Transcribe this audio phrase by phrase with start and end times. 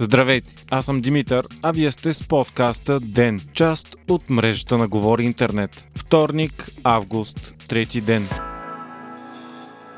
[0.00, 5.24] Здравейте, аз съм Димитър, а вие сте с подкаста ДЕН, част от мрежата на Говори
[5.24, 5.88] Интернет.
[5.94, 8.28] Вторник, август, трети ден.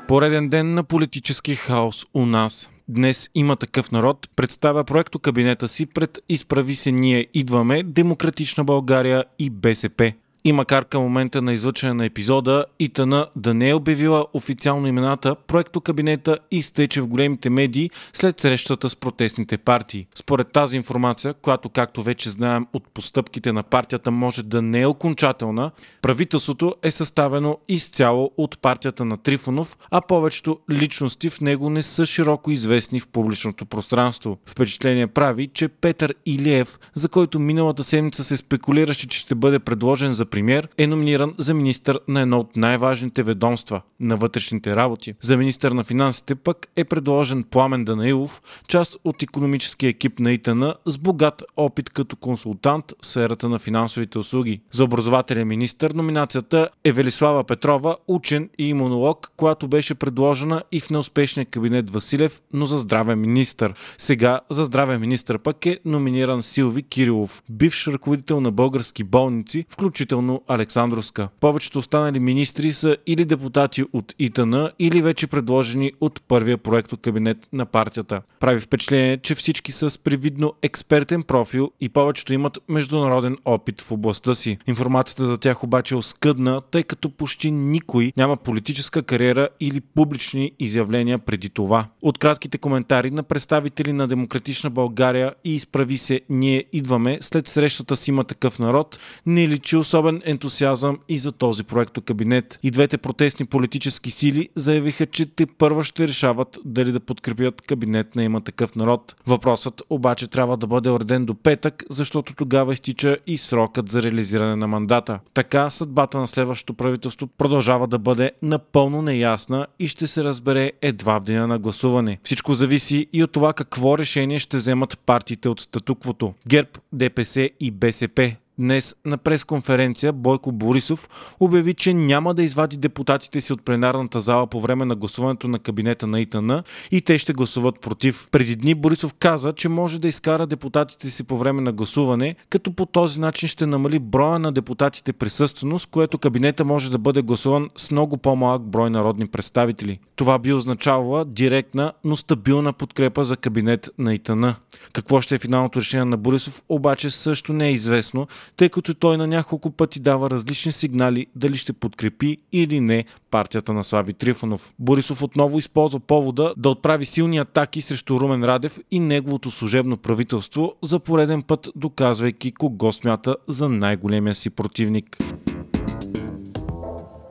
[0.07, 2.69] Пореден ден на политически хаос у нас.
[2.87, 9.23] Днес има такъв народ, представя проекто кабинета си пред Изправи се ние идваме, Демократична България
[9.39, 10.13] и БСП.
[10.43, 15.35] И макар към момента на излъчване на епизода, ИТН да не е обявила официално имената,
[15.47, 20.07] проекто кабинета изтече в големите медии след срещата с протестните партии.
[20.15, 24.85] Според тази информация, която както вече знаем от постъпките на партията може да не е
[24.85, 25.71] окончателна,
[26.01, 32.05] правителството е съставено изцяло от партията на Трифонов, а повечето личности в него не са
[32.05, 34.37] широко известни в публичното пространство.
[34.45, 40.13] Впечатление прави, че Петър Илиев, за който миналата седмица се спекулираше, че ще бъде предложен
[40.13, 45.13] за премьер, е номиниран за министър на едно от най-важните ведомства на вътрешните работи.
[45.21, 50.63] За министър на финансите пък е предложен Пламен Данаилов, част от економическия екип на ИТН
[50.85, 54.61] с богат опит като консултант в сферата на финансовите услуги.
[54.71, 60.89] За образователен министър номинацията е Велислава Петрова, учен и имунолог, която беше предложена и в
[60.89, 63.73] неуспешния кабинет Василев, но за здравен министър.
[63.97, 70.18] Сега за здравен министър пък е номиниран Силви Кирилов, бивш ръководител на български болници, включително
[70.19, 71.29] включително Александровска.
[71.39, 77.37] Повечето останали министри са или депутати от ИТН, или вече предложени от първия проекто кабинет
[77.53, 78.21] на партията.
[78.39, 83.91] Прави впечатление, че всички са с привидно експертен профил и повечето имат международен опит в
[83.91, 84.57] областта си.
[84.67, 90.51] Информацията за тях обаче е оскъдна, тъй като почти никой няма политическа кариера или публични
[90.59, 91.85] изявления преди това.
[92.01, 97.95] От кратките коментари на представители на Демократична България и изправи се ние идваме след срещата
[97.95, 102.59] си има такъв народ, не личи особено особен ентусиазъм и за този проекто кабинет.
[102.63, 108.15] И двете протестни политически сили заявиха, че те първа ще решават дали да подкрепят кабинет
[108.15, 109.15] на има такъв народ.
[109.27, 114.55] Въпросът обаче трябва да бъде уреден до петък, защото тогава изтича и срокът за реализиране
[114.55, 115.19] на мандата.
[115.33, 121.19] Така съдбата на следващото правителство продължава да бъде напълно неясна и ще се разбере едва
[121.19, 122.19] в деня на гласуване.
[122.23, 126.33] Всичко зависи и от това какво решение ще вземат партиите от статуквото.
[126.47, 131.09] ГЕРБ, ДПС и БСП Днес на пресконференция Бойко Борисов
[131.39, 135.59] обяви, че няма да извади депутатите си от пленарната зала по време на гласуването на
[135.59, 136.51] кабинета на ИТН
[136.91, 138.27] и те ще гласуват против.
[138.31, 142.71] Преди дни Борисов каза, че може да изкара депутатите си по време на гласуване, като
[142.71, 147.21] по този начин ще намали броя на депутатите присъствено, с което кабинета може да бъде
[147.21, 149.99] гласуван с много по-малък брой народни представители.
[150.15, 154.45] Това би означавало директна, но стабилна подкрепа за кабинет на ИТН.
[154.93, 158.27] Какво ще е финалното решение на Борисов, обаче също не е известно,
[158.57, 163.73] тъй като той на няколко пъти дава различни сигнали дали ще подкрепи или не партията
[163.73, 164.73] на Слави Трифонов.
[164.79, 170.75] Борисов отново използва повода да отправи силни атаки срещу Румен Радев и неговото служебно правителство
[170.83, 175.17] за пореден път доказвайки кого смята за най-големия си противник.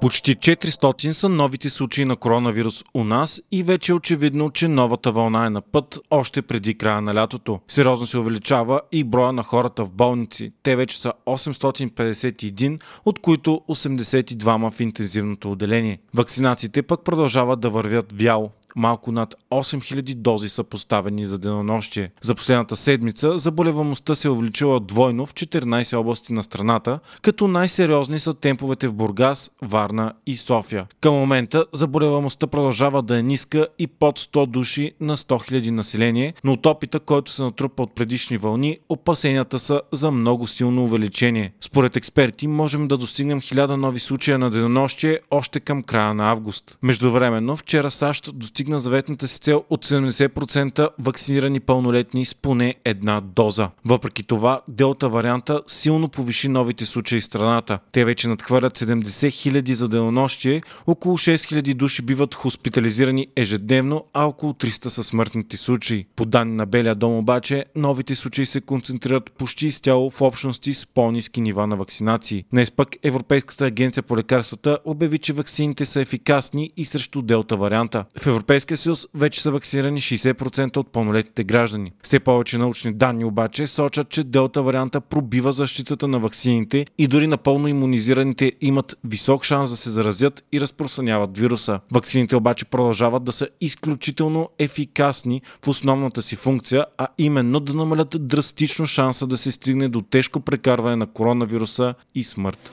[0.01, 5.13] Почти 400 са новите случаи на коронавирус у нас и вече е очевидно, че новата
[5.13, 7.61] вълна е на път още преди края на лятото.
[7.69, 10.53] Сериозно се увеличава и броя на хората в болници.
[10.63, 15.99] Те вече са 851, от които 82 в интензивното отделение.
[16.15, 22.11] Вакцинациите пък продължават да вървят вяло малко над 8000 дози са поставени за денонощие.
[22.23, 28.19] За последната седмица заболеваността се е увеличила двойно в 14 области на страната, като най-сериозни
[28.19, 30.87] са темповете в Бургас, Варна и София.
[31.01, 36.35] Към момента заболеваността продължава да е ниска и под 100 души на 100 000 население,
[36.45, 41.53] но от опита, който се натрупа от предишни вълни, опасенията са за много силно увеличение.
[41.61, 46.79] Според експерти можем да достигнем 1000 нови случая на денонощие още към края на август.
[46.83, 53.21] Междувременно, вчера САЩ достигна постигна заветната си цел от 70% вакцинирани пълнолетни с поне една
[53.21, 53.71] доза.
[53.85, 57.79] Въпреки това, делта варианта силно повиши новите случаи в страната.
[57.93, 64.25] Те вече надхвърлят 70 000 за денонощие, около 6 000 души биват хоспитализирани ежедневно, а
[64.25, 66.07] около 300 са смъртните случаи.
[66.17, 70.87] По данни на Белия дом обаче, новите случаи се концентрират почти изцяло в общности с
[70.87, 72.45] по-низки нива на вакцинации.
[72.53, 78.05] Днес пък Европейската агенция по лекарствата обяви, че вакцините са ефикасни и срещу делта варианта.
[78.17, 81.93] В Европейския съюз вече са вакцинирани 60% от пълнолетните граждани.
[82.03, 87.27] Все повече научни данни обаче сочат, че делта варианта пробива защитата на вакцините и дори
[87.27, 91.81] напълно иммунизираните имат висок шанс да се заразят и разпространяват вируса.
[91.95, 98.29] Вакцините обаче продължават да са изключително ефикасни в основната си функция, а именно да намалят
[98.29, 102.73] драстично шанса да се стигне до тежко прекарване на коронавируса и смърт.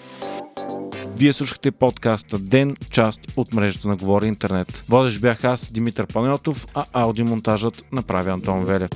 [1.18, 4.84] Вие слушахте подкаста Ден, част от мрежата на Говори Интернет.
[4.90, 8.90] Водещ бях аз, Димитър Панелтов, а аудиомонтажът направи Антон Велев.